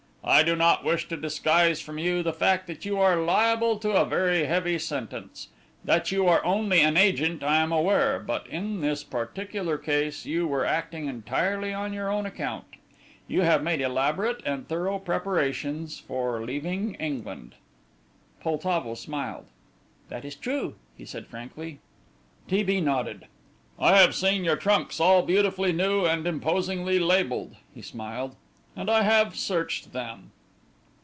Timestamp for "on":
11.73-11.91